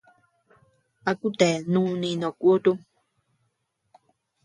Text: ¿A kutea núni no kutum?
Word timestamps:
¿A 1.09 1.11
kutea 1.19 1.57
núni 1.73 2.09
no 2.21 2.29
kutum? 2.39 2.77